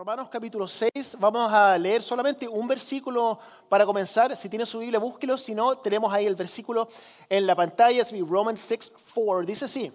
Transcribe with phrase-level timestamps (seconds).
[0.00, 4.34] Romanos capítulo 6, vamos a leer solamente un versículo para comenzar.
[4.34, 5.36] Si tiene su Biblia, búsquelo.
[5.36, 6.88] Si no, tenemos ahí el versículo
[7.28, 8.00] en la pantalla.
[8.00, 9.44] Es Romans 6, 4.
[9.44, 9.92] Dice así.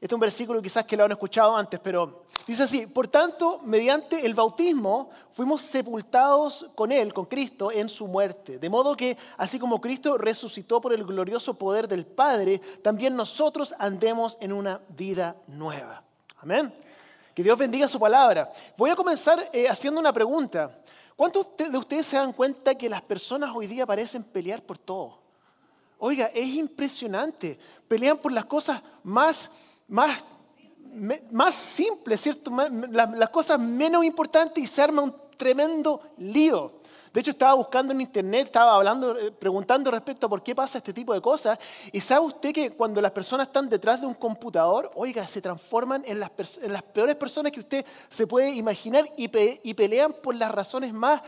[0.00, 2.88] Este es un versículo quizás que lo han escuchado antes, pero dice así.
[2.88, 8.58] Por tanto, mediante el bautismo fuimos sepultados con Él, con Cristo, en su muerte.
[8.58, 13.76] De modo que, así como Cristo resucitó por el glorioso poder del Padre, también nosotros
[13.78, 16.02] andemos en una vida nueva.
[16.38, 16.74] Amén.
[17.34, 18.52] Que Dios bendiga su palabra.
[18.76, 20.70] Voy a comenzar eh, haciendo una pregunta.
[21.16, 25.18] ¿Cuántos de ustedes se dan cuenta que las personas hoy día parecen pelear por todo?
[25.98, 27.58] Oiga, es impresionante.
[27.88, 29.50] Pelean por las cosas más,
[29.88, 30.24] más,
[31.30, 32.50] más simples, ¿cierto?
[32.90, 36.72] Las cosas menos importantes y se arma un tremendo lío.
[37.14, 40.78] De hecho, estaba buscando en internet, estaba hablando, eh, preguntando respecto a por qué pasa
[40.78, 41.56] este tipo de cosas.
[41.92, 46.02] Y sabe usted que cuando las personas están detrás de un computador, oiga, se transforman
[46.06, 46.30] en las,
[46.92, 51.22] peores personas que usted se puede imaginar y, pelean por las razones más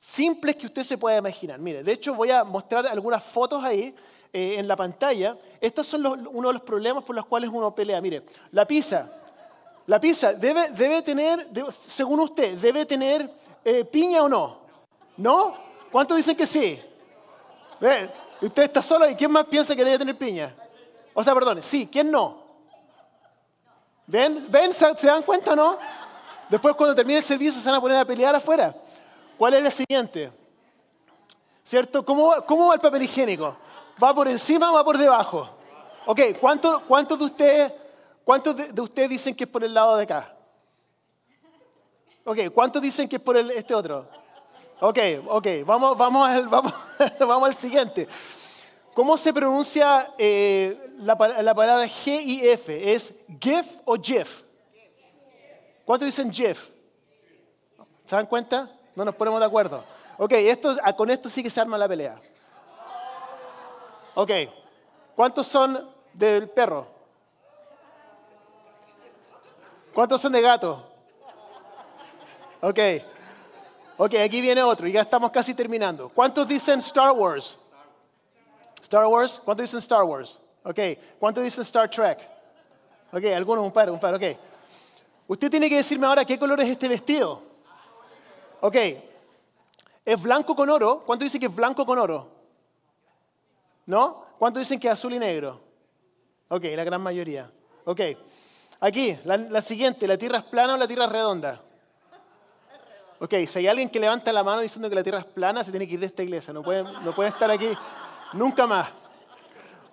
[0.00, 1.60] simples que usted se pueda imaginar.
[1.60, 3.94] Mire, de hecho voy a mostrar algunas fotos ahí
[4.32, 5.38] eh, en la pantalla.
[5.60, 8.00] Estos son uno de los problemas por los cuales uno pelea.
[8.00, 9.12] Mire, la pizza.
[9.86, 13.30] La pizza debe, tener, según usted, debe tener
[13.64, 14.63] eh, piña o no.
[15.16, 15.56] ¿No?
[15.90, 16.82] ¿Cuántos dicen que sí?
[17.80, 18.10] ¿Ven?
[18.40, 20.54] Usted está solo y ¿quién más piensa que debe tener piña?
[21.12, 22.42] O sea, perdón, sí, ¿quién no?
[24.06, 24.46] ¿Ven?
[24.50, 24.72] ¿Ven?
[24.72, 25.78] ¿Se, dan cuenta o no?
[26.48, 28.74] Después cuando termine el servicio se van a poner a pelear afuera.
[29.38, 30.32] ¿Cuál es la siguiente?
[31.64, 32.04] ¿Cierto?
[32.04, 33.56] ¿Cómo, cómo va el papel higiénico?
[34.02, 35.48] ¿Va por encima o va por debajo?
[36.06, 37.72] Ok, ¿cuántos cuánto de ustedes
[38.24, 40.34] cuántos de, ustedes dicen que es por el lado de acá?
[42.24, 44.06] Ok, ¿cuántos dicen que es por el, este otro?
[44.80, 46.74] Ok, ok, vamos, vamos, al, vamos,
[47.20, 48.08] vamos al siguiente.
[48.92, 52.92] ¿Cómo se pronuncia eh, la, la, palabra G-I-F?
[52.92, 54.42] ¿Es GIF o JIF?
[55.84, 56.70] ¿Cuántos dicen JIF?
[58.04, 58.70] ¿Se dan cuenta?
[58.94, 59.84] No nos ponemos de acuerdo.
[60.16, 62.20] Ok, esto, ah, con esto sí que se arma la pelea.
[64.14, 64.30] Ok,
[65.16, 66.86] ¿cuántos son del perro?
[69.92, 70.88] ¿Cuántos son de gato?
[72.60, 72.78] Ok,
[73.96, 76.08] Ok, aquí viene otro y ya estamos casi terminando.
[76.08, 77.56] ¿Cuántos dicen Star Wars?
[78.82, 80.38] Star Wars, ¿cuántos dicen Star Wars?
[80.64, 80.78] Ok,
[81.18, 82.18] ¿cuántos dicen Star Trek?
[83.12, 84.22] Ok, algunos, un par, un par, ok.
[85.28, 87.40] Usted tiene que decirme ahora qué color es este vestido.
[88.60, 88.76] Ok,
[90.04, 91.02] ¿es blanco con oro?
[91.06, 92.28] ¿Cuántos dicen que es blanco con oro?
[93.86, 94.24] ¿No?
[94.38, 95.60] ¿Cuántos dicen que es azul y negro?
[96.48, 97.50] Ok, la gran mayoría.
[97.84, 98.00] Ok,
[98.80, 101.60] aquí, la, la siguiente, ¿la tierra es plana o la tierra es redonda?
[103.20, 105.70] Ok, si hay alguien que levanta la mano diciendo que la tierra es plana, se
[105.70, 106.52] tiene que ir de esta iglesia.
[106.52, 107.68] No puede, no estar aquí
[108.32, 108.88] nunca más.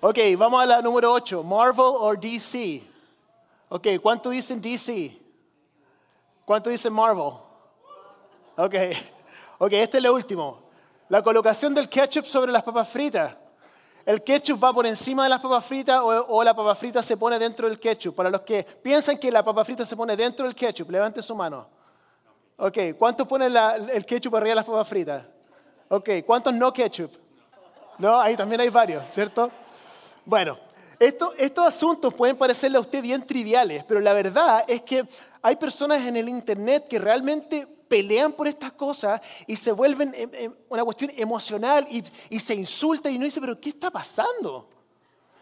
[0.02, 1.44] Ok, vamos a la número 8.
[1.44, 2.82] Marvel o DC.
[3.70, 5.16] Ok, ¿cuánto dicen DC?
[6.44, 7.34] ¿Cuánto dicen Marvel?
[8.58, 8.76] Ok,
[9.60, 10.64] ok, este es lo último.
[11.08, 13.36] La colocación del ketchup sobre las papas fritas.
[14.04, 17.16] ¿El ketchup va por encima de las papas fritas o, o, la papa frita se
[17.16, 18.16] pone dentro del ketchup?
[18.16, 21.36] Para los que piensan que la papa frita se pone dentro del ketchup, levante su
[21.36, 21.81] mano.
[22.64, 23.52] Ok, ¿cuántos ponen
[23.92, 25.26] el ketchup arriba de las papas fritas?
[25.90, 27.12] Ok, ¿cuántos no ketchup?
[27.98, 29.50] No, ahí también hay varios, ¿cierto?
[30.24, 30.60] Bueno,
[31.00, 35.04] estos asuntos pueden parecerle a usted bien triviales, pero la verdad es que
[35.42, 40.14] hay personas en el Internet que realmente pelean por estas cosas y se vuelven
[40.70, 44.70] una cuestión emocional y, y se insultan y uno dice, pero ¿qué está pasando?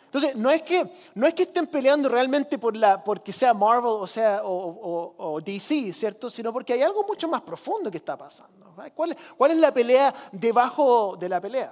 [0.09, 3.92] Entonces, no es que, no es que estén peleando realmente por la, porque sea Marvel
[3.92, 6.31] o, sea, o, DC, ¿cierto?
[6.31, 8.74] Sino porque hay algo mucho más profundo que está pasando.
[8.96, 11.72] ¿Cuál, ¿Cuál es la pelea debajo de la pelea?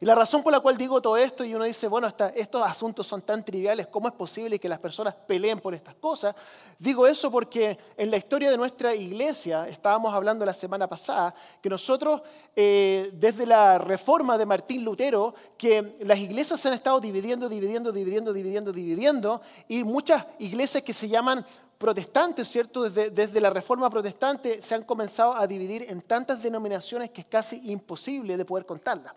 [0.00, 3.06] Y la razón por la cual digo todo esto y uno dice, bueno, estos asuntos
[3.06, 6.34] son tan triviales, ¿cómo es posible que las personas peleen por estas cosas?
[6.78, 11.68] Digo eso porque en la historia de nuestra iglesia, estábamos hablando la semana pasada, que
[11.68, 12.22] nosotros,
[12.56, 17.92] eh, desde la reforma de Martín Lutero, que las iglesias se han estado dividiendo, dividiendo,
[17.92, 21.46] dividiendo, dividiendo, dividiendo, y muchas iglesias que se llaman
[21.78, 22.82] protestantes, ¿cierto?
[22.82, 27.26] Desde, desde, la reforma protestante se han comenzado a dividir en tantas denominaciones que es
[27.26, 29.14] casi imposible de poder contarlas.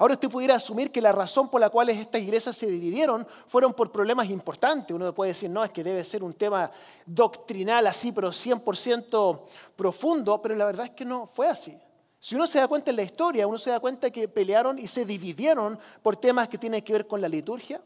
[0.00, 3.74] Ahora usted pudiera asumir que la razón por la cual estas iglesias se dividieron fueron
[3.74, 4.94] por problemas importantes.
[4.94, 6.70] Uno puede decir, no, es que debe ser un tema
[7.04, 9.42] doctrinal así, pero 100%
[9.76, 11.78] profundo, pero la verdad es que no fue así.
[12.18, 14.88] Si uno se da cuenta en la historia, uno se da cuenta que pelearon y
[14.88, 17.82] se dividieron por temas que tienen que ver con la liturgia,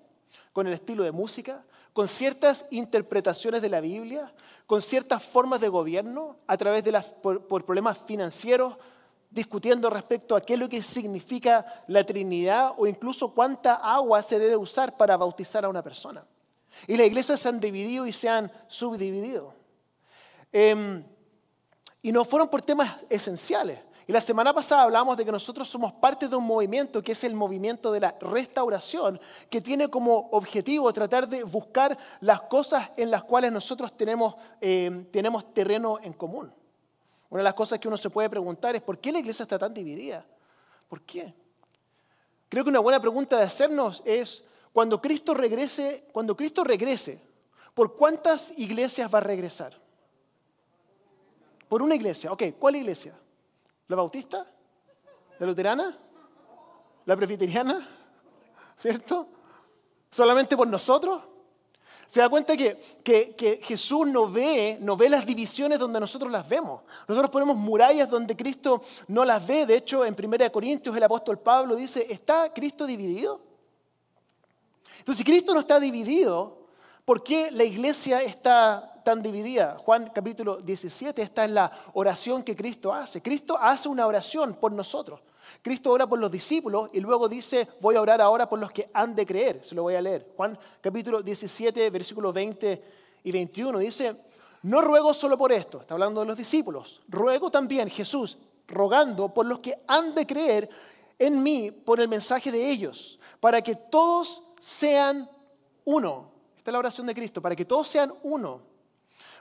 [0.53, 4.33] con el estilo de música, con ciertas interpretaciones de la Biblia,
[4.69, 8.77] con ciertas formas de gobierno, a través de las, por problemas financieros,
[9.35, 14.39] discutiendo respecto a qué es lo que significa la Trinidad o incluso cuánta agua se
[14.39, 16.25] debe usar para bautizar a una persona.
[16.87, 19.55] Y las iglesias se han dividido y se han subdividido.
[20.53, 21.05] Em,
[22.03, 23.79] Y no fueron por temas esenciales.
[24.07, 27.25] Y la semana pasada hablamos de que nosotros somos parte de un movimiento que es
[27.25, 33.11] el movimiento de la restauración, que tiene como objetivo tratar de buscar las cosas en
[33.11, 36.53] las cuales nosotros tenemos, eh, tenemos terreno en común.
[37.35, 39.59] Una de las cosas que uno se puede preguntar es ¿por qué la iglesia está
[39.59, 40.25] tan dividida?
[40.89, 41.35] ¿Por qué?
[42.49, 47.21] Creo que una buena pregunta de hacernos es cuando Cristo regrese, cuando Cristo regrese,
[47.75, 49.77] ¿por cuántas iglesias va a regresar?
[51.69, 52.31] Por una iglesia.
[52.31, 53.19] Ok, ¿cuál iglesia?
[53.89, 54.47] ¿La bautista?
[55.41, 55.99] ¿La luterana?
[57.05, 57.85] ¿La presbiteriana?
[58.79, 59.27] ¿Cierto?
[60.09, 61.21] ¿Solamente por nosotros?
[62.15, 66.49] Se da cuenta que, que, Jesús no ve, no ve las divisiones donde nosotros las
[66.49, 66.83] vemos.
[67.09, 69.67] Nosotros ponemos murallas donde Cristo no las ve.
[69.67, 73.41] De hecho, en 1 Corintios el apóstol Pablo dice, ¿está Cristo dividido?
[75.01, 76.69] Entonces, si Cristo no está dividido,
[77.05, 79.77] ¿por qué la iglesia está tan dividida.
[79.85, 83.21] Juan capítulo 17, esta es la oración que Cristo hace.
[83.21, 85.21] Cristo hace una oración por nosotros.
[85.63, 88.91] Cristo ora por los discípulos y luego dice, voy a orar ahora por los que
[88.93, 89.61] han de creer.
[89.65, 90.33] Se lo voy a leer.
[90.37, 92.83] Juan capítulo 17, versículos 20
[93.25, 94.17] y 21 dice,
[94.63, 99.47] no ruego solo por esto, está hablando de los discípulos, ruego también Jesús, rogando por
[99.47, 100.69] los que han de creer
[101.19, 105.29] en mí por el mensaje de ellos, para que todos sean
[105.85, 106.31] uno.
[106.57, 108.75] Esta es la oración de Cristo, para que todos sean uno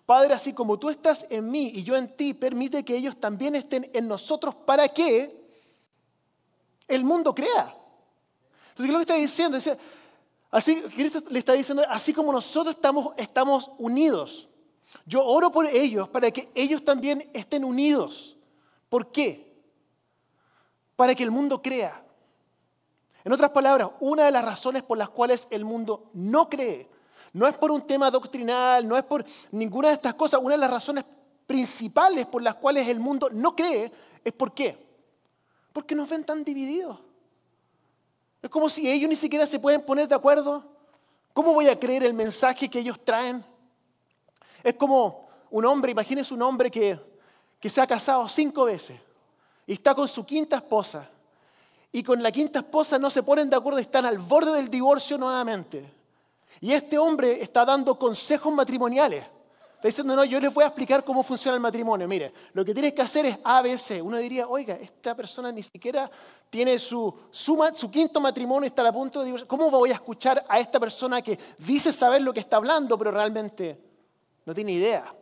[0.05, 3.55] Padre, así como tú estás en mí y yo en ti, permite que ellos también
[3.55, 5.42] estén en nosotros para que
[6.87, 7.75] el mundo crea.
[8.69, 9.57] Entonces, ¿qué es lo que está diciendo?
[10.51, 14.47] así, Cristo le está diciendo, así como nosotros estamos, estamos unidos,
[15.05, 18.37] yo oro por ellos para que ellos también estén unidos.
[18.89, 19.53] ¿Por qué?
[20.95, 22.03] Para que el mundo crea.
[23.23, 26.93] En otras palabras, una de las razones por las cuales el mundo no cree
[27.33, 30.39] no es por un tema doctrinal, no es por ninguna de estas cosas.
[30.41, 31.03] Una de las razones
[31.47, 33.91] principales por las cuales el mundo no cree
[34.23, 34.82] es por qué.
[35.73, 36.99] Porque nos ven tan divididos.
[38.41, 40.63] Es como si ellos ni siquiera se pueden poner de acuerdo.
[41.33, 43.43] ¿Cómo voy a creer el mensaje que ellos traen?
[44.63, 46.97] Es como un hombre, imagínense un hombre que,
[47.59, 48.99] que se ha casado cinco veces
[49.65, 51.09] y está con su quinta esposa.
[51.91, 55.17] Y con la quinta esposa no se ponen de acuerdo están al borde del divorcio
[55.17, 55.93] nuevamente.
[56.59, 59.25] Y este hombre está dando consejos matrimoniales.
[59.83, 62.07] Está diciendo, no, yo les voy a explicar cómo funciona el matrimonio.
[62.07, 64.01] Mire, lo que tienes que hacer es ABC.
[64.01, 66.09] Uno diría, oiga, esta persona ni siquiera
[66.49, 69.45] tiene su, su, quinto matrimonio está a punto de divorciar.
[69.45, 73.11] ¿Cómo voy a escuchar a esta persona que dice saber lo que está hablando, pero
[73.11, 73.77] realmente
[74.45, 75.13] no tiene idea?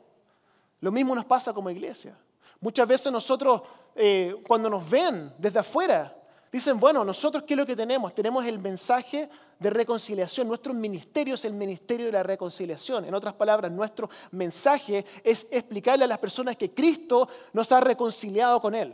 [0.80, 2.16] Lo mismo nos pasa como iglesia.
[2.60, 3.64] Muchas veces nosotros,
[3.96, 6.16] eh, cuando nos ven desde afuera,
[6.52, 8.14] dicen, bueno, nosotros qué es lo que tenemos?
[8.14, 10.48] Tenemos el mensaje de reconciliación.
[10.48, 13.06] Nuestro ministerio es el ministerio de la reconciliación.
[13.06, 18.60] En otras palabras, nuestro mensaje es explicarle a las personas que Cristo nos ha reconciliado
[18.60, 18.94] con Él.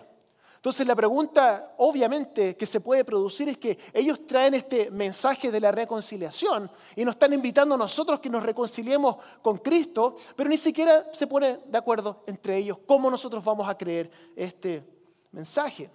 [0.57, 5.61] Entonces la pregunta obviamente que se puede producir es que ellos traen este mensaje de
[5.61, 10.57] la reconciliación y nos están invitando a nosotros que nos reconciliemos con Cristo, pero ni
[10.57, 14.83] siquiera se pone de acuerdo entre ellos cómo nosotros vamos a creer este
[15.31, 15.89] mensaje.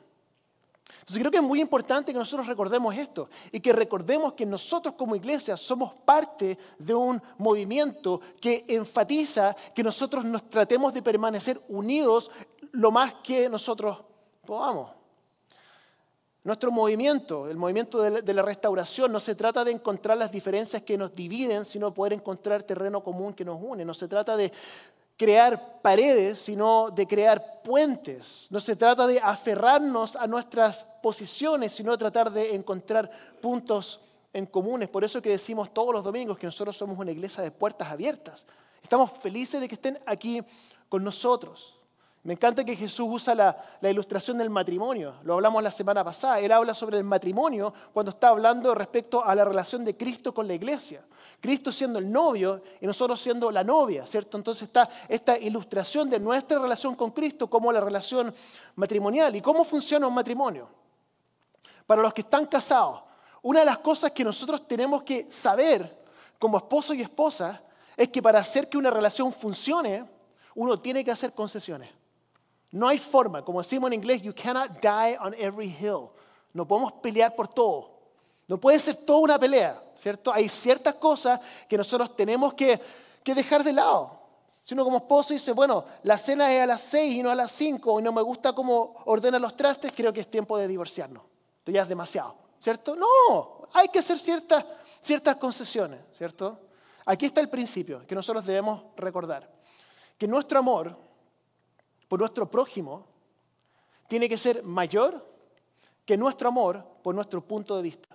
[1.00, 4.94] Entonces creo que es muy importante que nosotros recordemos esto y que recordemos que nosotros
[4.94, 11.60] como iglesia somos parte de un movimiento que enfatiza que nosotros nos tratemos de permanecer
[11.68, 12.30] unidos
[12.72, 13.98] lo más que nosotros
[14.46, 14.90] podamos.
[16.44, 20.98] Nuestro movimiento, el movimiento de la restauración, no se trata de encontrar las diferencias que
[20.98, 23.84] nos dividen, sino poder encontrar terreno común que nos une.
[23.84, 24.52] No se trata de
[25.22, 28.48] crear paredes, sino de crear puentes.
[28.50, 33.08] No se trata de aferrarnos a nuestras posiciones, sino de tratar de encontrar
[33.40, 34.00] puntos
[34.32, 34.88] en comunes.
[34.88, 38.44] Por eso que decimos todos los domingos que nosotros somos una iglesia de puertas abiertas.
[38.82, 40.42] Estamos felices de que estén aquí
[40.88, 41.78] con nosotros.
[42.24, 45.14] Me encanta que Jesús usa la, ilustración del matrimonio.
[45.24, 46.38] Lo hablamos la semana pasada.
[46.38, 50.46] Él habla sobre el matrimonio cuando está hablando respecto a la relación de Cristo con
[50.46, 51.04] la iglesia.
[51.40, 54.36] Cristo siendo el novio y nosotros siendo la novia, ¿cierto?
[54.36, 58.32] Entonces está esta ilustración de nuestra relación con Cristo como la relación
[58.76, 59.34] matrimonial.
[59.34, 60.68] ¿Y cómo funciona un matrimonio?
[61.84, 63.02] Para los que están casados,
[63.42, 66.04] una de las cosas que nosotros tenemos que saber
[66.38, 67.60] como esposo y esposa
[67.96, 70.08] es que para hacer que una relación funcione,
[70.54, 72.01] uno tiene que hacer concesiones.
[72.72, 76.08] No hay forma, como decimos en inglés, you cannot die on every hill.
[76.54, 77.92] No podemos pelear por todo.
[78.48, 80.32] No puede ser toda una pelea, ¿cierto?
[80.32, 81.38] Hay ciertas cosas
[81.68, 82.80] que nosotros tenemos que,
[83.24, 84.20] dejar de lado.
[84.64, 87.34] Si uno como esposo dice, bueno, la cena es a las seis y no a
[87.34, 90.66] las cinco, y no me gusta cómo ordena los trastes, creo que es tiempo de
[90.66, 91.22] divorciarnos.
[91.58, 92.96] Esto ya es demasiado, ¿cierto?
[92.96, 94.64] No, hay que hacer ciertas,
[95.00, 96.58] ciertas concesiones, ¿cierto?
[97.04, 99.50] Aquí está el principio que nosotros debemos recordar.
[100.16, 100.96] Que nuestro amor
[102.12, 103.06] por nuestro prójimo
[104.06, 105.26] tiene que ser mayor
[106.04, 108.14] que nuestro amor por nuestro punto de vista.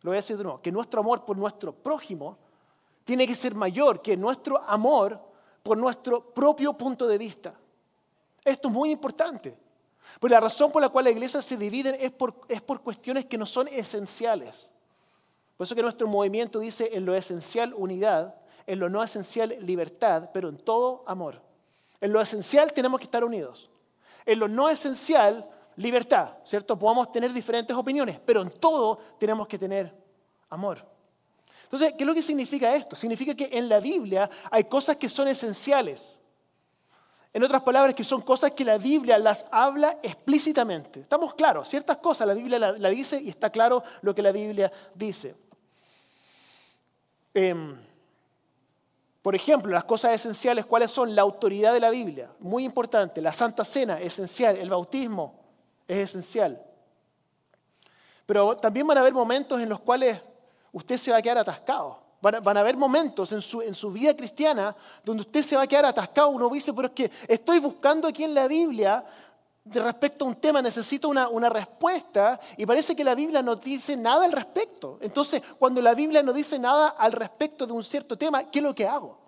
[0.00, 2.38] Lo voy a decir de nuevo, que nuestro amor por nuestro prójimo
[3.04, 5.20] tiene que ser mayor que nuestro amor
[5.62, 7.52] por nuestro propio punto de vista.
[8.42, 9.54] Esto es muy importante.
[10.18, 13.26] Pero la razón por la cual la iglesia se divide es por, es por cuestiones
[13.26, 14.70] que no son esenciales.
[15.58, 18.34] Por eso que nuestro movimiento dice en lo esencial unidad,
[18.66, 21.44] en lo no esencial libertad, pero en todo amor.
[22.06, 23.68] En lo esencial tenemos que estar unidos.
[24.24, 25.44] En lo no esencial,
[25.74, 26.78] libertad, ¿cierto?
[26.78, 29.92] Podemos tener diferentes opiniones, pero en todo tenemos que tener
[30.50, 30.86] amor.
[31.64, 32.94] Entonces, ¿qué es lo que significa esto?
[32.94, 36.16] Significa que en la Biblia hay cosas que son esenciales.
[37.32, 41.00] En otras palabras, que son cosas que la Biblia las habla explícitamente.
[41.00, 44.70] Estamos claros, ciertas cosas la Biblia la, dice y está claro lo que la Biblia
[44.94, 45.34] dice.
[47.34, 47.76] Em,
[49.26, 51.12] por ejemplo, las cosas esenciales, ¿cuáles son?
[51.12, 53.20] La autoridad de la Biblia, muy importante.
[53.20, 54.56] La Santa Cena, esencial.
[54.56, 55.34] El bautismo,
[55.88, 56.62] es esencial.
[58.24, 60.20] Pero también van a haber momentos en los cuales
[60.70, 61.98] usted se va a quedar atascado.
[62.20, 65.66] Van a, haber momentos en su, en su, vida cristiana donde usted se va a
[65.66, 66.28] quedar atascado.
[66.28, 69.04] Uno dice, pero es que estoy buscando aquí en la Biblia
[69.66, 73.56] de respecto a un tema, necesito una, una, respuesta y parece que la Biblia no
[73.56, 74.98] dice nada al respecto.
[75.00, 78.62] Entonces, cuando la Biblia no dice nada al respecto de un cierto tema, ¿qué es
[78.62, 79.18] lo que hago?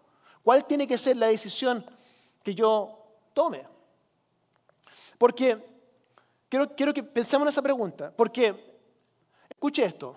[0.45, 1.85] ¿Cuál tiene que ser la decisión
[2.45, 3.05] que yo
[3.35, 3.67] tome?
[5.19, 5.59] Porque
[6.49, 8.79] quiero, quiero que pensemos en esa pregunta, porque,
[9.51, 10.17] escuche esto,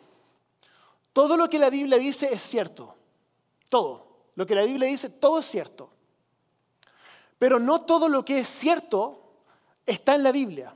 [1.14, 2.94] todo lo que la Biblia dice es cierto.
[3.70, 4.06] Todo.
[4.36, 5.90] Lo que la Biblia dice, todo es cierto.
[7.40, 9.21] Pero no todo lo que es cierto
[9.86, 10.74] está en la Biblia.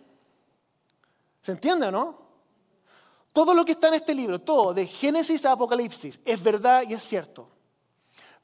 [1.42, 2.26] ¿Se entiende o no?
[3.32, 6.94] Todo lo que está en este libro, todo, de Génesis a Apocalipsis, es verdad y
[6.94, 7.50] es cierto.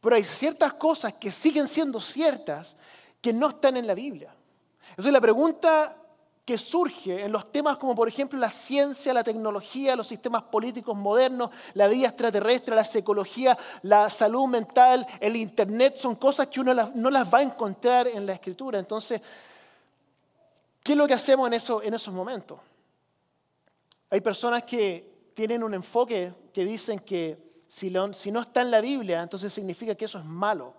[0.02, 2.76] Pero hay ciertas cosas que siguen siendo ciertas
[3.22, 4.36] que no están en la Biblia.
[4.90, 5.96] Entonces la pregunta
[6.44, 10.98] que surge en los temas como por ejemplo la ciencia, la tecnología, los sistemas políticos
[10.98, 16.74] modernos, la vida extraterrestre, la psicología, la salud mental, el Internet, son cosas que uno
[16.74, 18.80] no las va a encontrar en la escritura.
[18.80, 19.22] Entonces,
[20.84, 22.60] ¿qué es lo que hacemos en, eso, en esos momentos?
[24.10, 29.22] Hay personas que tienen un enfoque que dicen que si, no está en la Biblia,
[29.22, 30.76] entonces significa que eso es malo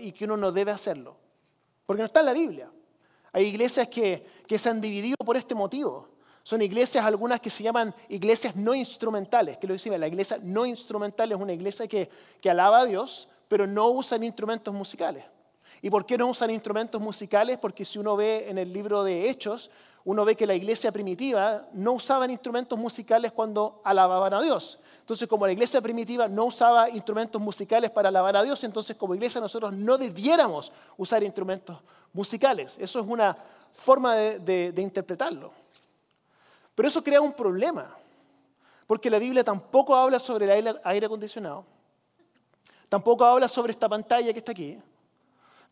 [0.00, 1.16] y que uno no debe hacerlo.
[1.86, 2.70] Porque no está en la Biblia.
[3.32, 6.08] Hay iglesias que, se han dividido por este motivo.
[6.42, 9.56] Son iglesias, algunas que se llaman iglesias no instrumentales.
[9.58, 13.28] Que lo dice, la iglesia no instrumental es una iglesia que, que alaba a Dios,
[13.46, 15.24] pero no usan instrumentos musicales.
[15.82, 17.58] ¿Y por qué no usan instrumentos musicales?
[17.58, 19.70] Porque si uno ve en el libro de Hechos,
[20.06, 24.78] uno ve que la iglesia primitiva no usaban instrumentos musicales cuando alababan a Dios.
[25.00, 29.16] Entonces, como la iglesia primitiva no usaba instrumentos musicales para alabar a Dios, entonces como
[29.16, 31.78] iglesia nosotros no debiéramos usar instrumentos
[32.12, 32.76] musicales.
[32.78, 33.36] Eso es una
[33.72, 35.52] forma de, interpretarlo.
[36.74, 37.94] Pero eso crea un problema,
[38.86, 41.64] porque la Biblia tampoco habla sobre el aire, acondicionado,
[42.88, 44.78] tampoco habla sobre esta pantalla que está aquí,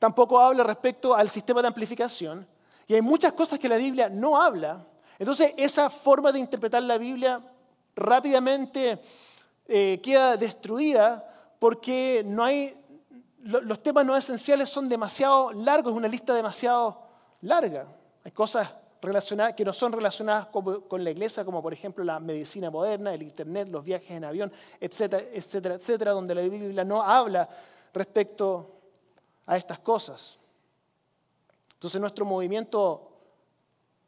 [0.04, 2.46] tampoco habla respecto al sistema de amplificación,
[2.86, 4.84] y hay muchas cosas que la Biblia no habla.
[5.18, 7.40] Entonces, esa forma de interpretar la Biblia
[7.96, 9.00] rápidamente
[9.66, 11.24] eh, queda destruida
[11.58, 12.76] porque no hay
[13.44, 17.00] los temas no esenciales son demasiado largos, es una lista demasiado
[17.40, 17.86] larga.
[18.24, 18.68] Hay cosas
[19.00, 23.22] relacionadas, que no son relacionadas con, la iglesia, como por ejemplo la medicina moderna, el
[23.22, 27.48] internet, los viajes en avión, etcétera, etcétera, etcétera, donde la Biblia no habla
[27.94, 28.73] respecto
[29.46, 30.38] a estas cosas.
[31.74, 33.10] Entonces nuestro movimiento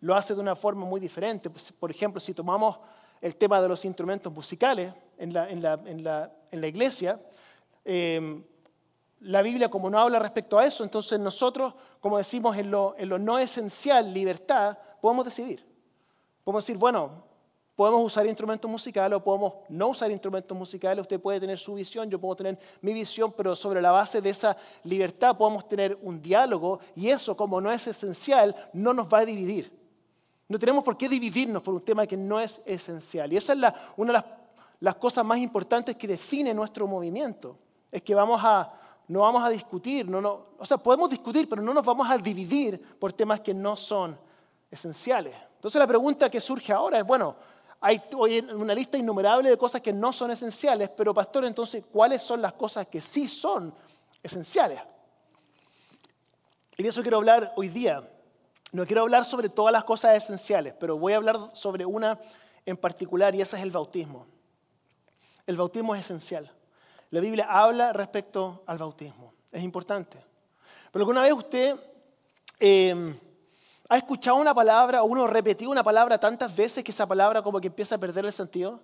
[0.00, 1.50] lo hace de una forma muy diferente.
[1.50, 2.78] Pues, por ejemplo, si tomamos
[3.20, 5.48] el tema de los instrumentos musicales en la,
[6.50, 7.20] en iglesia,
[7.84, 8.42] eh,
[9.20, 13.38] la Biblia como no habla respecto a eso, entonces nosotros, como decimos en lo, no
[13.38, 15.64] esencial, libertad, podemos decidir.
[16.44, 17.24] Podemos decir, bueno,
[17.76, 22.08] podemos usar instrumentos musicales o podemos no usar instrumentos musicales, usted puede tener su visión,
[22.08, 26.20] yo puedo tener mi visión, pero sobre la base de esa libertad podemos tener un
[26.20, 29.70] diálogo y eso, como no es esencial, no nos va a dividir.
[30.48, 33.30] No tenemos por qué dividirnos por un tema que no es esencial.
[33.32, 33.58] Y esa es
[33.96, 34.24] una de las,
[34.80, 37.58] las cosas más importantes que define nuestro movimiento.
[37.92, 38.72] Es que vamos a,
[39.08, 42.16] no vamos a discutir, no, no, o sea, podemos discutir, pero no nos vamos a
[42.16, 44.18] dividir por temas que no son
[44.70, 45.34] esenciales.
[45.56, 47.36] Entonces la pregunta que surge ahora es, bueno,
[47.80, 48.00] hay
[48.54, 52.54] una lista innumerable de cosas que no son esenciales, pero pastor, entonces, ¿cuáles son las
[52.54, 53.74] cosas que sí son
[54.22, 54.80] esenciales?
[56.76, 58.08] Y de eso quiero hablar hoy día.
[58.72, 62.18] No quiero hablar sobre todas las cosas esenciales, pero voy a hablar sobre una
[62.64, 64.26] en particular y esa es el bautismo.
[65.46, 66.50] El bautismo es esencial.
[67.10, 69.32] La Biblia habla respecto al bautismo.
[69.52, 70.18] Es importante.
[70.90, 71.76] Pero alguna vez usted
[72.58, 73.14] eh,
[73.88, 77.60] ¿ha escuchado una palabra o uno repetido una palabra tantas veces que esa palabra como
[77.60, 78.80] que empieza a perder el sentido?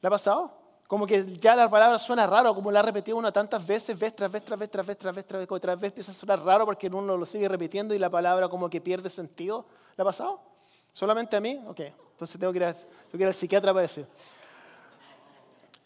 [0.00, 0.52] ¿Le ha pasado?
[0.86, 4.14] Como que ya la palabra suena raro, como la ha repetido uno tantas veces, vez
[4.14, 6.40] tras vez, tras vez, tras vez, tras vez, tras vez, otra vez empieza a sonar
[6.40, 9.64] raro porque uno lo sigue repitiendo y la palabra como que pierde sentido.
[9.96, 10.40] ¿Le ha pasado?
[10.92, 11.62] ¿Solamente a mí?
[11.66, 11.80] Ok,
[12.12, 14.06] entonces tengo que ir, al psiquiatra para eso.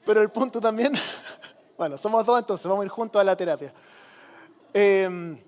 [0.05, 0.95] Pero el punto también,
[1.79, 3.73] bueno, somos dos entonces, vamos a ir juntos a la terapia.
[4.75, 5.39] Eh,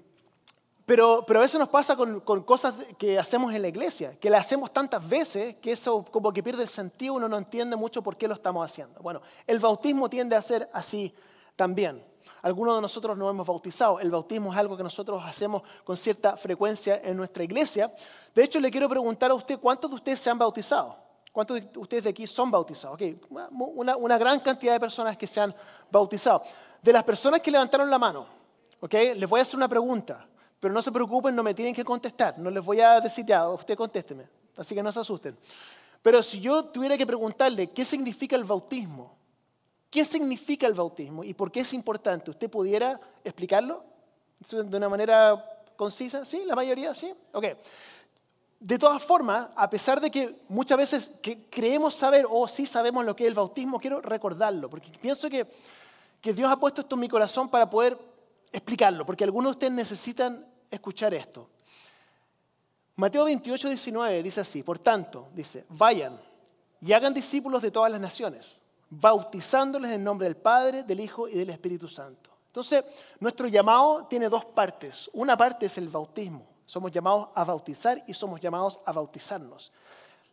[0.90, 4.72] pero, pero veces nos pasa con, cosas que hacemos en la iglesia, que las hacemos
[4.72, 8.26] tantas veces que eso como que pierde el sentido, uno no entiende mucho por qué
[8.26, 9.00] lo estamos haciendo.
[9.00, 11.14] Bueno, el bautismo tiende a ser así
[11.54, 12.04] también.
[12.42, 14.00] Algunos de nosotros nos hemos bautizado.
[14.00, 17.94] El bautismo es algo que nosotros hacemos con cierta frecuencia en nuestra iglesia.
[18.34, 20.96] De hecho, le quiero preguntar a usted, ¿cuántos de ustedes se han bautizado?
[21.30, 22.98] ¿Cuántos de ustedes de aquí son bautizados?
[23.30, 25.54] Una, gran cantidad de personas que se han
[25.88, 26.42] bautizado.
[26.82, 28.26] De las personas que levantaron la mano,
[28.90, 30.26] les voy a hacer una pregunta.
[30.60, 32.38] Pero no se preocupen, no me tienen que contestar.
[32.38, 34.24] No les voy a decir ya, usted contésteme.
[34.56, 35.36] Así que no se asusten.
[36.02, 39.14] Pero si yo tuviera que preguntarle qué significa el bautismo,
[39.90, 43.84] qué significa el bautismo y por qué es importante, ¿usted pudiera explicarlo
[44.50, 45.44] de una manera
[45.76, 46.24] concisa?
[46.26, 46.42] ¿Sí?
[46.44, 46.94] ¿La mayoría?
[46.94, 47.12] ¿Sí?
[47.32, 47.46] Ok.
[48.60, 53.04] De todas formas, a pesar de que muchas veces que creemos saber o sí sabemos
[53.06, 55.46] lo que es el bautismo, quiero recordarlo, porque pienso que,
[56.20, 57.96] que Dios ha puesto esto en mi corazón para poder
[58.52, 61.48] explicarlo, porque algunos de ustedes necesitan escuchar esto.
[62.96, 66.20] Mateo 28, 19 dice así, por tanto, dice, vayan
[66.80, 68.60] y hagan discípulos de todas las naciones,
[68.90, 72.30] bautizándoles en nombre del Padre, del Hijo y del Espíritu Santo.
[72.46, 72.84] Entonces,
[73.20, 75.08] nuestro llamado tiene dos partes.
[75.12, 76.46] Una parte es el bautismo.
[76.64, 79.72] Somos llamados a bautizar y somos llamados a bautizarnos.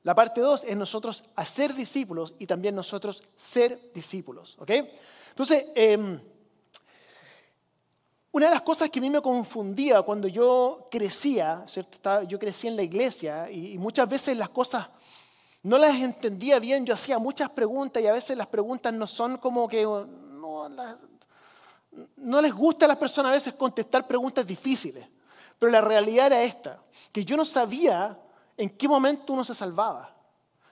[0.04, 4.56] La parte dos es nosotros hacer discípulos y también nosotros ser discípulos.
[4.60, 4.72] ¿ok?
[5.30, 6.20] Entonces, eh,
[8.32, 11.66] una de las cosas que a mí me confundía cuando yo crecía,
[12.28, 14.88] yo crecí en la iglesia y muchas veces las cosas
[15.64, 19.38] no las entendía bien, yo hacía muchas preguntas y a veces las preguntas no son
[19.38, 20.70] como que no,
[22.16, 25.08] no les gusta a las personas a veces contestar preguntas difíciles,
[25.58, 28.18] pero la realidad era esta, que yo no sabía
[28.56, 30.14] en qué momento uno se salvaba.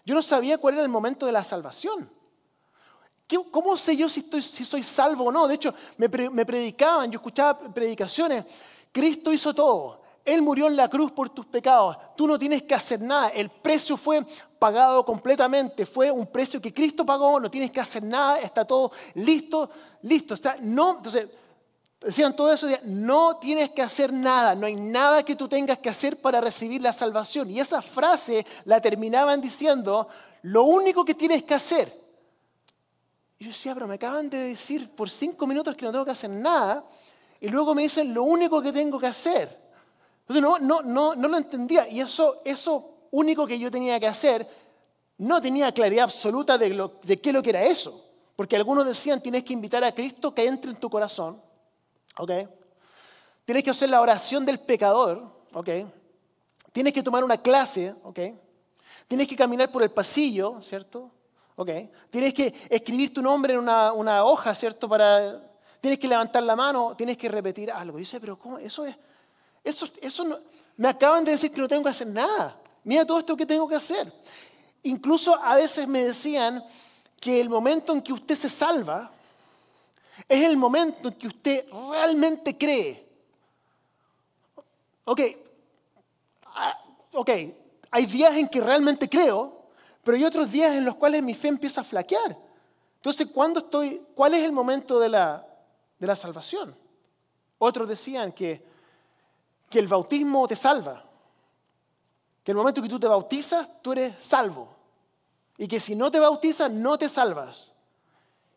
[0.06, 2.10] Yo no sabía cuál era el momento de la salvación.
[3.52, 5.48] ¿Cómo sé yo si, estoy, si soy salvo o no?
[5.48, 8.46] De hecho, me, me predicaban, yo escuchaba predicaciones.
[8.92, 10.06] Cristo hizo todo.
[10.24, 11.98] Él murió en la cruz por tus pecados.
[12.16, 13.30] Tú no tienes que hacer nada.
[13.30, 14.26] El precio fue
[14.58, 15.86] pagado completamente.
[15.86, 17.40] Fue un precio que Cristo pagó.
[17.40, 18.40] No tienes que hacer nada.
[18.40, 19.70] Está todo listo.
[20.02, 20.34] Listo.
[20.34, 21.28] Está, no, entonces,
[22.02, 22.68] decían todo eso.
[22.86, 24.56] No tienes que hacer nada.
[24.56, 27.52] No hay nada que tú tengas que hacer para recibir la salvación.
[27.52, 30.08] Y esa frase la terminaban diciendo,
[30.42, 32.05] lo único que tienes que hacer
[33.38, 36.12] y yo decía, pero me acaban de decir por cinco minutos que no tengo que
[36.12, 36.86] hacer nada
[37.40, 39.60] y luego me dicen lo único que tengo que hacer.
[40.22, 44.08] Entonces no, no, no, no lo entendía y eso, eso único que yo tenía que
[44.08, 44.48] hacer
[45.18, 48.04] no tenía claridad absoluta de, lo, de qué lo que era eso.
[48.36, 51.42] Porque algunos decían, tienes que invitar a Cristo que entre en tu corazón.
[52.18, 52.32] ¿Ok?
[53.46, 55.24] Tienes que hacer la oración del pecador.
[55.54, 55.70] ¿Ok?
[56.74, 57.96] Tienes que tomar una clase.
[58.04, 58.20] ¿Ok?
[59.08, 61.12] Tienes que caminar por el pasillo, ¿cierto?
[61.56, 61.70] ¿Ok?
[62.10, 64.88] Tienes que escribir tu nombre en una, hoja, ¿cierto?
[64.88, 65.42] Para,
[65.80, 67.98] tienes que levantar la mano, tienes que repetir algo.
[67.98, 68.58] Y dice, pero ¿cómo?
[68.58, 68.96] Eso es,
[69.64, 70.40] eso, eso no,
[70.78, 72.58] me acaban de decir que no tengo que hacer nada.
[72.84, 74.12] Mira todo esto que tengo que hacer.
[74.84, 76.64] Incluso a veces me decían
[77.20, 79.12] que el momento en que usted se salva
[80.28, 83.04] es el momento en que usted realmente cree.
[85.06, 85.22] Ok,
[86.46, 86.80] ah,
[87.14, 87.30] ok,
[87.92, 89.55] hay días en que realmente creo
[90.06, 92.38] pero hay otros días en los cuales mi fe empieza a flaquear.
[92.98, 95.44] Entonces, ¿cuándo estoy, ¿cuál es el momento de la,
[95.98, 96.78] de la salvación?
[97.58, 98.64] Otros decían que,
[99.68, 101.04] que el bautismo te salva.
[102.44, 104.70] Que el momento que tú te bautizas, tú eres salvo.
[105.58, 107.74] Y que si no te bautizas, no te salvas.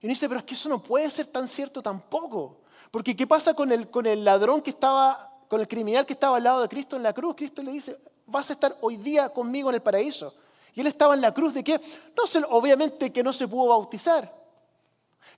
[0.02, 2.58] Y uno dice, pero es que eso no puede ser tan cierto tampoco.
[2.90, 6.36] Porque ¿qué pasa con el, con el ladrón que estaba, con el criminal que estaba
[6.36, 7.34] al lado de Cristo en la cruz?
[7.34, 10.34] Cristo le dice, vas a estar hoy día conmigo en el paraíso.
[10.74, 11.80] Y él estaba en la cruz de qué?
[12.16, 14.38] No obviamente que no se pudo bautizar.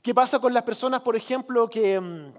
[0.03, 2.33] ¿Qué pasa con las personas, por ejemplo, que, mm,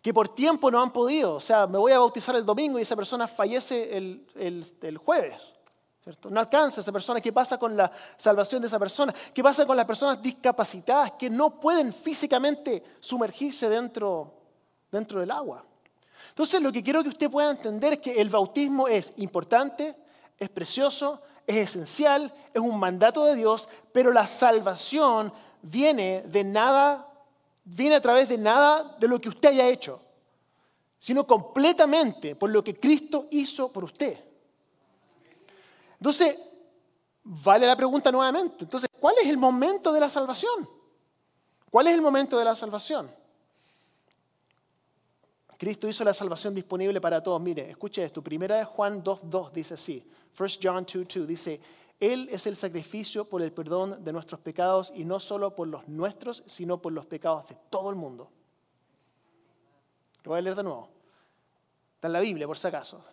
[0.00, 1.34] que por tiempo no han podido?
[1.34, 4.26] O sea, me voy a bautizar el domingo y esa persona fallece el,
[4.80, 5.42] el, jueves.
[6.04, 6.30] ¿cierto?
[6.30, 7.20] No alcanza esa persona.
[7.20, 9.12] ¿Qué pasa con la salvación de esa persona?
[9.34, 14.32] ¿Qué pasa con las personas discapacitadas que no pueden físicamente sumergirse dentro,
[14.90, 15.64] dentro del agua?
[16.28, 19.96] Entonces, lo que quiero que usted pueda entender es que el bautismo es importante,
[20.38, 27.08] es precioso, es esencial, es un mandato de Dios, pero la salvación viene de nada,
[27.64, 30.00] viene a través de nada de lo que usted haya hecho,
[30.98, 34.18] sino completamente por lo que Cristo hizo por usted.
[35.98, 36.36] Entonces,
[37.22, 38.64] vale la pregunta nuevamente.
[38.64, 40.68] Entonces, ¿cuál es el momento de la salvación?
[41.70, 43.21] ¿Cuál es el momento de la salvación?
[45.62, 47.40] Cristo hizo la salvación disponible para todos.
[47.40, 48.20] Mire, escuche esto.
[48.20, 50.04] Primera de Juan 2.2 dice así.
[50.36, 51.60] 1 John 2.2 dice,
[52.00, 55.86] Él es el sacrificio por el perdón de nuestros pecados y no solo por los
[55.86, 58.28] nuestros, sino por los pecados de todo el mundo.
[60.24, 60.88] Lo voy a leer de nuevo.
[61.94, 63.04] Está en la Biblia, por si acaso.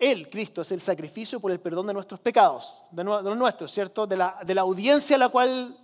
[0.00, 4.08] Él, Cristo, es el sacrificio por el perdón de nuestros pecados, de, los nuestros, ¿cierto?
[4.08, 5.78] De la, de la audiencia a la cual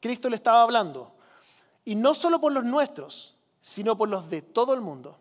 [0.00, 1.12] Cristo le estaba hablando.
[1.84, 5.16] Y no solo por los nuestros, sino por los de todo el mundo.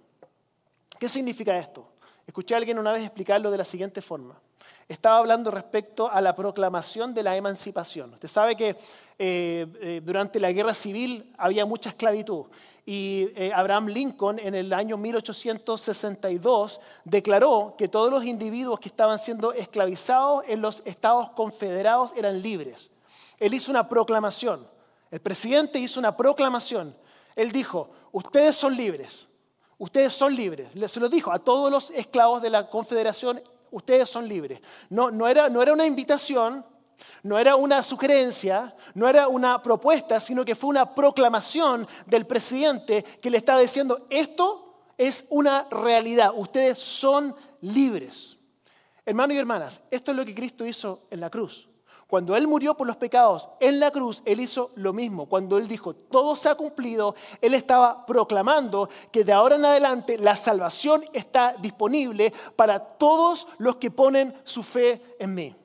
[1.00, 1.88] ¿Qué significa esto?
[2.26, 4.39] Escuché a alguien una vez explicarlo de la siguiente forma.
[4.88, 8.13] Estaba hablando respecto a la proclamación de la emancipación.
[8.13, 8.69] Usted sabe que
[9.19, 12.45] eh, eh, durante la guerra civil había mucha esclavitud
[12.89, 19.19] y eh, Abraham Lincoln en el año 1862 declaró que todos los individuos que estaban
[19.19, 22.89] siendo esclavizados en los estados confederados eran libres.
[23.39, 24.65] Él hizo una proclamación.
[25.12, 26.95] El presidente hizo una proclamación.
[27.38, 29.28] Él dijo, ustedes son libres,
[29.78, 30.69] ustedes son libres.
[30.91, 34.60] Se lo dijo a todos los esclavos de la confederación, ustedes son libres.
[34.89, 36.65] No, no, era, era una invitación,
[37.21, 43.04] no era una sugerencia, no era una propuesta, sino que fue una proclamación del presidente
[43.21, 48.36] que le estaba diciendo, esto es una realidad, ustedes son libres.
[49.06, 51.66] Hermanos y hermanas, esto es lo que Cristo hizo en la cruz.
[52.08, 55.28] Cuando Él murió por los pecados en la cruz, Él hizo lo mismo.
[55.28, 60.17] Cuando Él dijo, todo se ha cumplido, Él estaba proclamando que de ahora en adelante
[60.17, 65.56] la salvación está disponible para todos los que ponen su fe en mí.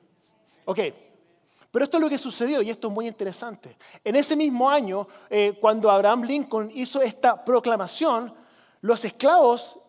[0.65, 0.79] Ok,
[1.71, 3.77] pero esto es lo que sucedió y esto es muy interesante.
[4.03, 8.33] En ese mismo año, eh, cuando Abraham Lincoln hizo esta proclamación,
[8.81, 9.79] los esclavos,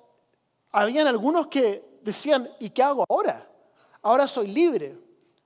[0.70, 3.46] habían algunos que decían, ¿y qué hago ahora?
[4.02, 4.96] Ahora soy libre,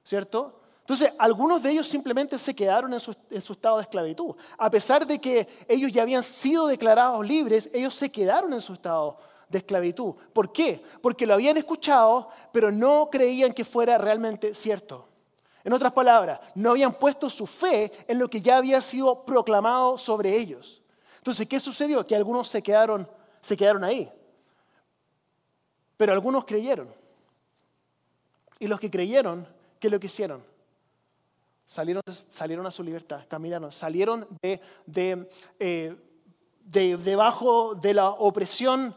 [0.05, 0.61] ¿cierto?
[0.89, 3.13] Entonces, algunos de ellos simplemente se quedaron en su,
[3.53, 4.35] estado de esclavitud.
[4.57, 8.73] A pesar de que ellos ya habían sido declarados libres, ellos se quedaron en su
[8.73, 9.19] estado
[9.51, 10.15] de esclavitud.
[10.33, 10.83] ¿Por qué?
[11.03, 15.07] Porque lo habían escuchado, pero no creían que fuera realmente cierto.
[15.63, 19.99] En otras palabras, no habían puesto su fe en lo que ya había sido proclamado
[19.99, 20.81] sobre ellos.
[21.19, 22.07] Entonces, ¿qué sucedió?
[22.07, 23.07] Que algunos se quedaron,
[23.43, 24.11] se quedaron ahí.
[25.99, 26.89] Pero algunos creyeron.
[28.59, 29.47] Y los que creyeron,
[29.79, 30.57] ¿qué es lo que hicieron?
[31.69, 35.29] Salieron, salieron a su libertad, caminaron, salieron de, de,
[35.61, 35.95] eh,
[36.65, 38.97] de, debajo de la opresión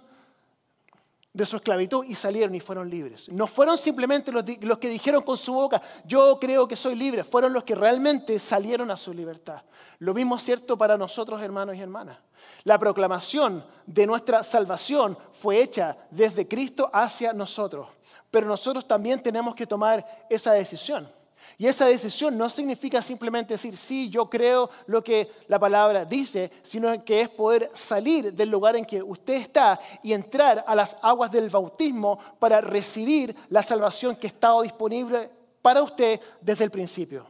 [1.33, 3.27] de su esclavitud y salieron y fueron libres.
[3.29, 7.25] No fueron simplemente los, los, que dijeron con su boca, yo creo que soy libre,
[7.25, 9.63] fueron los que realmente salieron a su libertad.
[9.99, 12.19] Lo mismo es cierto para nosotros, hermanos y hermanas.
[12.63, 17.89] La proclamación de nuestra salvación fue hecha desde Cristo hacia nosotros,
[18.31, 21.19] pero nosotros también tenemos que tomar esa decisión.
[21.57, 26.51] Y esa decisión no significa simplemente decir, sí, yo creo lo que la palabra dice,
[26.63, 30.97] sino que es poder salir del lugar en que usted está y entrar a las
[31.01, 35.29] aguas del bautismo para recibir la salvación que estaba disponible
[35.61, 37.27] para usted desde el principio.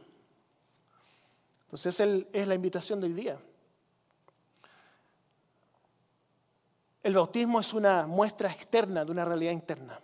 [1.64, 3.38] Entonces es la invitación de hoy día.
[7.02, 9.98] El bautismo es una muestra externa de una realidad interna.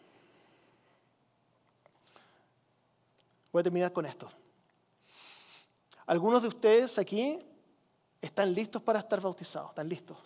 [3.59, 4.31] Voy a terminar con esto.
[6.07, 7.41] Algunos de ustedes aquí
[8.23, 10.17] están listos para estar bautizados, están listos.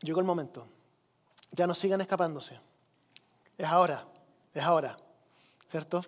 [0.00, 0.66] Llegó el momento.
[1.52, 2.58] Ya no sigan escapándose.
[3.56, 4.08] Es ahora,
[4.52, 4.96] es ahora.
[5.70, 6.02] ¿Cierto?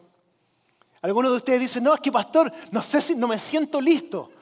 [1.02, 4.32] Algunos de ustedes dicen, no, es que pastor, no sé si no me siento listo.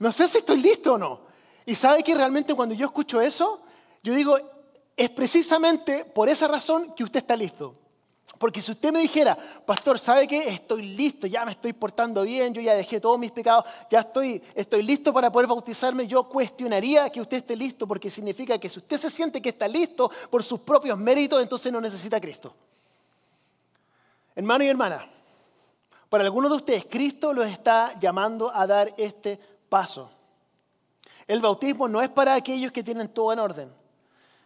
[0.00, 1.20] No sé si estoy listo o no.
[1.64, 3.62] Y sabe que realmente cuando yo escucho eso,
[4.02, 4.36] yo digo,
[4.96, 7.79] es precisamente por esa razón que usted está listo.
[8.38, 10.48] Porque si usted me dijera, pastor, ¿sabe qué?
[10.48, 14.42] Estoy listo, ya me estoy portando bien, yo ya dejé todos mis pecados, ya estoy,
[14.54, 18.78] estoy listo para poder bautizarme, yo cuestionaría que usted esté listo, porque significa que si
[18.78, 22.54] usted se siente que está listo por sus propios méritos, entonces no necesita Cristo.
[24.34, 25.06] Hermano y hermana,
[26.08, 29.38] para algunos de ustedes, Cristo los está llamando a dar este
[29.68, 30.10] paso.
[31.26, 33.79] El bautismo no es para aquellos que tienen todo en orden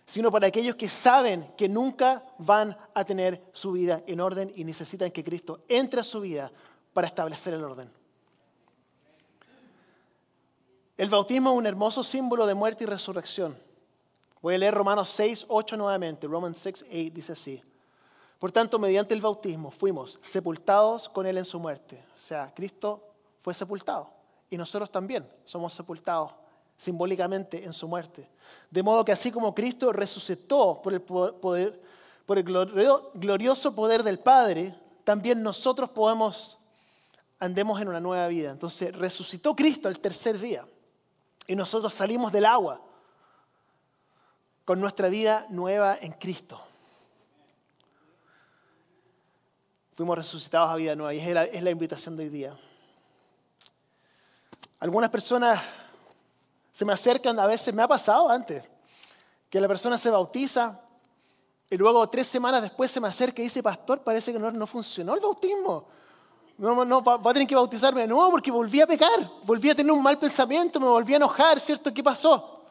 [0.06, 4.64] sino para aquellos que saben que nunca van a tener su vida en orden y
[4.64, 6.50] necesitan que Cristo entre a su vida
[6.92, 7.90] para establecer el orden.
[10.96, 13.58] El bautismo es un hermoso símbolo de muerte y resurrección.
[14.40, 16.26] Voy a leer Romanos 6, 8 nuevamente.
[16.26, 17.62] Romans 6, 8 dice así.
[18.38, 22.04] Por tanto, mediante el bautismo fuimos sepultados con Él en su muerte.
[22.14, 23.02] O sea, Cristo
[23.42, 24.10] fue sepultado
[24.50, 26.32] y nosotros también somos sepultados
[26.76, 28.28] simbólicamente en su muerte.
[28.70, 31.80] De modo que así como Cristo resucitó por el, poder,
[32.26, 36.58] por el glorioso poder del Padre, también nosotros podemos
[37.38, 38.50] andemos en una nueva vida.
[38.50, 40.66] Entonces resucitó Cristo el tercer día
[41.46, 42.80] y nosotros salimos del agua
[44.64, 46.60] con nuestra vida nueva en Cristo.
[49.94, 52.56] Fuimos resucitados a vida nueva y es la, es la invitación de hoy día.
[54.80, 55.62] Algunas personas
[56.74, 58.64] se me acercan, a veces me ha pasado antes,
[59.48, 60.80] que la persona se bautiza
[61.70, 64.66] y luego tres semanas después se me acerca y dice, pastor, parece que no, no
[64.66, 65.87] funcionó el bautismo.
[66.58, 69.74] No, no, va a tener que bautizarme de nuevo porque volví a pecar, volví a
[69.76, 71.94] tener un mal pensamiento, me volví a enojar, ¿cierto?
[71.94, 72.64] ¿Qué pasó?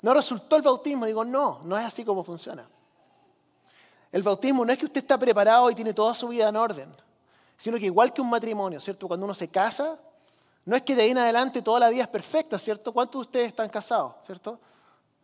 [0.00, 1.04] No resultó el bautismo.
[1.04, 2.66] Digo, no, no es así como funciona.
[4.10, 6.96] El bautismo no es que usted está preparado y tiene toda su vida en orden,
[7.58, 9.06] sino que igual que un matrimonio, ¿cierto?
[9.06, 10.00] Cuando uno se casa,
[10.64, 12.92] no es que de ahí en adelante toda la vida es perfecta, ¿cierto?
[12.92, 14.58] ¿Cuántos de ustedes están casados, ¿cierto?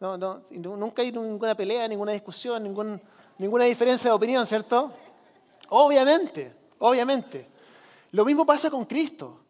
[0.00, 4.92] No, no, nunca hay ninguna pelea, ninguna discusión, ninguna diferencia de opinión, ¿cierto?
[5.68, 7.48] Obviamente, obviamente.
[8.12, 9.40] Lo mismo pasa con Cristo.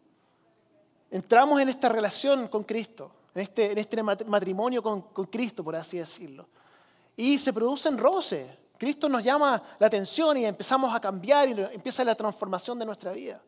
[1.10, 5.98] Entramos en esta relación con Cristo, en este, este matrimonio con, con Cristo, por así
[5.98, 6.48] decirlo.
[7.16, 8.46] Y se producen roces.
[8.76, 13.12] Cristo nos llama la atención y empezamos a cambiar y empieza la transformación de nuestra
[13.12, 13.40] vida.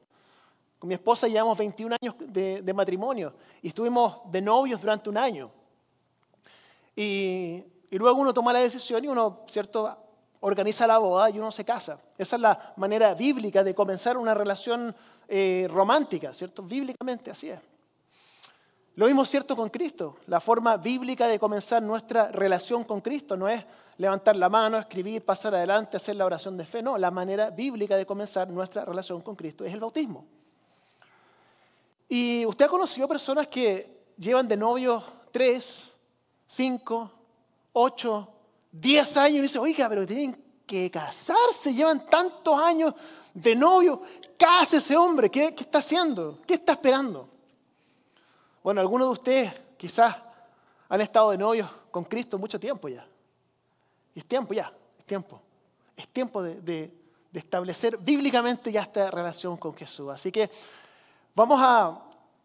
[0.79, 5.51] Con mi esposa llevamos 21 años de, matrimonio y estuvimos de novios durante un año.
[6.95, 9.97] Y, y, luego uno toma la decisión y uno, ¿cierto?,
[10.41, 11.99] organiza la boda y uno se casa.
[12.17, 14.95] Esa es la manera bíblica de comenzar una relación
[15.29, 16.63] eh, romántica, ¿cierto?
[16.63, 17.61] Bíblicamente así es.
[18.95, 20.17] Lo mismo es cierto con Cristo.
[20.27, 23.65] La forma bíblica de comenzar nuestra relación con Cristo no es
[23.97, 26.83] levantar la mano, escribir, pasar adelante, hacer la oración de fe.
[26.83, 30.25] No, la manera bíblica de comenzar nuestra relación con Cristo es el bautismo.
[32.09, 35.93] Y usted ha conocido personas que llevan de novio tres,
[36.47, 37.11] cinco,
[37.73, 38.29] ocho,
[38.73, 42.95] 10 años y dice, oiga, pero tienen que casarse, llevan tantos años
[43.33, 44.03] de novio,
[44.73, 46.41] ese hombre, ¿qué, ¿qué está haciendo?
[46.47, 47.29] ¿Qué está esperando?
[48.63, 50.17] Bueno, algunos de ustedes quizás
[50.89, 53.07] han estado de novios con Cristo mucho tiempo ya.
[54.15, 55.41] Es tiempo ya, es tiempo.
[55.97, 56.93] Es tiempo de,
[57.33, 60.11] establecer bíblicamente ya esta relación con Jesús.
[60.11, 60.51] Así que
[61.39, 61.97] vamos a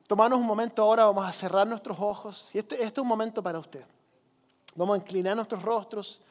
[0.06, 2.49] tomarnos un momento ahora, vamos a cerrar nuestros ojos.
[2.53, 3.84] Y este, este es un momento para usted.
[4.75, 6.21] Vamos a inclinar nuestros rostros.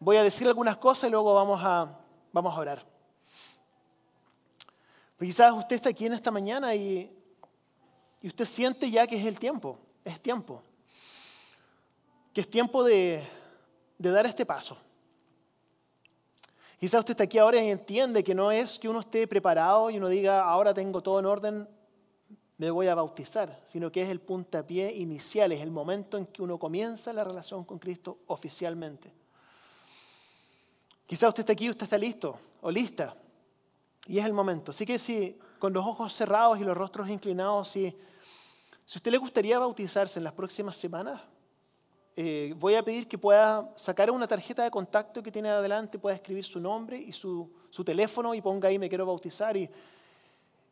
[0.00, 1.96] Voy a decir algunas cosas y luego vamos a,
[2.32, 2.84] vamos a orar.
[5.16, 7.16] Pero quizás usted está aquí en esta mañana y,
[8.22, 10.64] y usted siente ya que es el tiempo, es tiempo.
[12.32, 13.24] Que es tiempo de,
[13.98, 14.76] de dar este paso.
[16.80, 19.98] Quizás usted está aquí ahora y entiende que no es que uno esté preparado y
[19.98, 21.68] uno diga, ahora tengo todo en orden,
[22.60, 26.42] me voy a bautizar, sino que es el puntapié inicial, es el momento en que
[26.42, 29.10] uno comienza la relación con Cristo oficialmente.
[31.06, 33.16] Quizás usted está aquí, usted está listo o lista,
[34.06, 34.72] y es el momento.
[34.72, 37.96] Así que si con los ojos cerrados y los rostros inclinados, si,
[38.84, 41.18] si usted le gustaría bautizarse en las próximas semanas,
[42.14, 46.16] eh, voy a pedir que pueda sacar una tarjeta de contacto que tiene adelante, pueda
[46.16, 49.70] escribir su nombre y su, su teléfono y ponga ahí me quiero bautizar y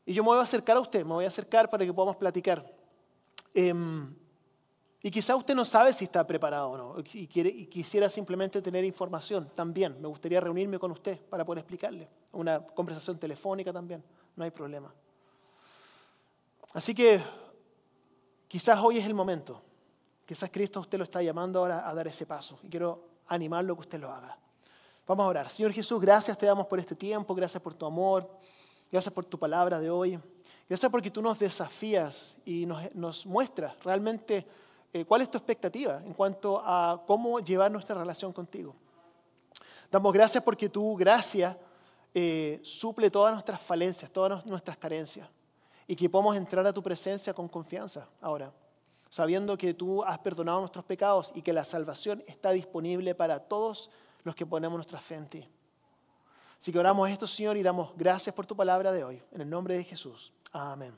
[0.08, 2.16] y yo me voy a acercar a usted, me voy a acercar para que podamos
[2.16, 2.64] platicar.
[3.52, 4.10] Em,
[5.02, 8.86] y quizá usted no sabe si está preparado o no, y, y quisiera simplemente tener
[8.86, 10.00] información también.
[10.00, 12.08] Me gustaría reunirme con usted para poder explicarle.
[12.32, 14.02] Una conversación telefónica también,
[14.34, 14.90] no hay problema.
[16.72, 17.22] Así que
[18.48, 19.60] quizás hoy es el momento.
[20.24, 22.58] Quizás Cristo usted lo está llamando ahora a dar ese paso.
[22.62, 24.38] Y quiero animarlo a que usted lo haga.
[25.06, 25.50] Vamos a orar.
[25.50, 28.26] Señor Jesús, gracias te damos por este tiempo, gracias por tu amor.
[28.90, 30.18] Gracias por tu palabra de hoy.
[30.68, 34.46] Gracias porque tú nos desafías y nos, muestras realmente
[34.92, 38.74] eh, cuál es tu expectativa en cuanto a cómo llevar nuestra relación contigo.
[39.90, 41.58] Damos gracias porque tu gracia
[42.14, 45.28] eh, suple todas nuestras falencias, todas nuestras carencias
[45.86, 48.52] y que podamos entrar a tu presencia con confianza ahora,
[49.10, 53.90] sabiendo que tú has perdonado nuestros pecados y que la salvación está disponible para todos
[54.22, 55.48] los que ponemos nuestra fe en ti.
[56.60, 59.22] Así que oramos esto, Señor, y damos gracias por tu palabra de hoy.
[59.32, 60.32] En el nombre de Jesús.
[60.52, 60.92] Amén.